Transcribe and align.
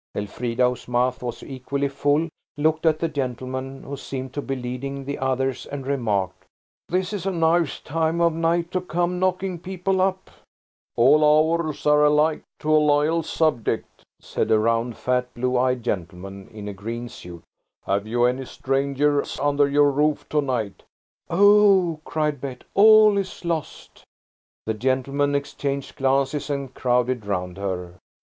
Elfrida, 0.15 0.67
whose 0.67 0.87
mouth 0.87 1.21
was 1.21 1.43
equally 1.43 1.87
full, 1.87 2.27
looked 2.57 2.87
at 2.87 2.97
the 2.97 3.07
gentleman 3.07 3.83
who 3.83 3.95
seemed 3.95 4.33
to 4.33 4.41
be 4.41 4.55
leading 4.55 5.05
the 5.05 5.19
others, 5.19 5.67
and 5.67 5.85
remarked– 5.85 6.43
"This 6.89 7.13
is 7.13 7.27
a 7.27 7.31
nice 7.31 7.79
time 7.79 8.19
of 8.19 8.33
night 8.33 8.71
to 8.71 8.81
come 8.81 9.19
knocking 9.19 9.59
people 9.59 10.01
up!" 10.01 10.31
"'NOW,' 10.97 11.03
SAID 11.03 11.03
A 11.03 11.03
DOZEN 11.03 11.03
VOICES, 11.03 11.03
'THE 11.03 11.03
TRUTH, 11.03 11.05
LITTLE 11.05 11.67
MISS.'" 11.67 11.83
"All 11.85 11.85
hours 11.85 11.85
are 12.01 12.05
alike 12.05 12.43
to 12.61 12.69
a 12.73 12.83
loyal 12.87 13.21
subject," 13.23 14.03
said 14.19 14.49
a 14.49 14.57
round, 14.57 14.97
fat, 14.97 15.33
blue 15.35 15.55
eyed 15.59 15.83
gentleman 15.83 16.47
in 16.47 16.67
a 16.67 16.73
green 16.73 17.07
suit. 17.07 17.43
"Have 17.85 18.07
you 18.07 18.25
any 18.25 18.45
strangers 18.45 19.39
under 19.39 19.69
your 19.69 19.91
roof 19.91 20.27
to 20.29 20.41
night?" 20.41 20.81
"Oh!" 21.29 21.99
cried 22.05 22.41
Bet," 22.41 22.63
all 22.73 23.19
is 23.19 23.45
lost!" 23.45 24.03
The 24.65 24.73
gentlemen 24.73 25.35
exchanged 25.35 25.95
glances 25.95 26.49
and 26.49 26.73
crowded 26.73 27.27
round 27.27 27.57
her. 27.57 27.99